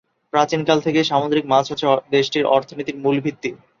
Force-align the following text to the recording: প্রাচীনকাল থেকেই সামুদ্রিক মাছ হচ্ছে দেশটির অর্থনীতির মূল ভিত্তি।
প্রাচীনকাল 0.33 0.77
থেকেই 0.85 1.09
সামুদ্রিক 1.11 1.45
মাছ 1.47 1.65
হচ্ছে 1.71 1.85
দেশটির 2.11 2.45
অর্থনীতির 2.55 2.97
মূল 3.03 3.15
ভিত্তি। 3.25 3.49